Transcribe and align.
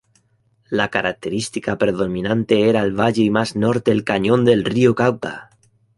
La 0.77 0.87
característica 0.93 1.75
predominante 1.77 2.67
era 2.67 2.81
el 2.81 2.99
valle 2.99 3.21
y 3.21 3.29
más 3.29 3.55
norte 3.55 3.91
el 3.91 4.03
cañón 4.03 4.45
del 4.45 4.65
río 4.65 4.95
Cauca. 4.95 5.51